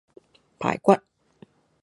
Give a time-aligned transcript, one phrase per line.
[0.57, 0.97] 排骨